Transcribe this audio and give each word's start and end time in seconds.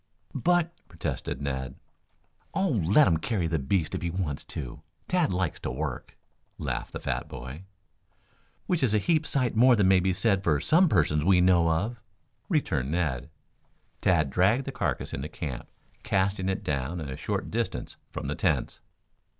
"But" 0.33 0.73
protested 0.89 1.43
Ned. 1.43 1.75
"Oh, 2.55 2.69
let 2.69 3.05
him 3.07 3.17
carry 3.17 3.45
the 3.45 3.59
beast 3.59 3.93
if 3.93 4.01
he 4.01 4.09
wants 4.09 4.43
to. 4.45 4.81
Tad 5.07 5.31
likes 5.31 5.59
to 5.59 5.69
work," 5.69 6.17
laughed 6.57 6.93
the 6.93 6.99
fat 6.99 7.27
boy. 7.27 7.65
"Which 8.65 8.81
is 8.81 8.95
a 8.95 8.97
heap 8.97 9.27
sight 9.27 9.55
more 9.55 9.75
than 9.75 9.87
may 9.87 9.99
be 9.99 10.11
said 10.11 10.43
of 10.47 10.63
some 10.63 10.89
persons 10.89 11.23
we 11.23 11.39
know 11.39 11.69
of," 11.69 12.01
returned 12.49 12.89
Ned. 12.89 13.29
Tad 14.01 14.31
dragged 14.31 14.65
the 14.65 14.71
carcass 14.71 15.13
into 15.13 15.29
camp, 15.29 15.67
casting 16.01 16.49
it 16.49 16.63
down 16.63 16.99
a 16.99 17.15
short 17.15 17.51
distance 17.51 17.97
from 18.11 18.25
the 18.25 18.33
tents. 18.33 18.79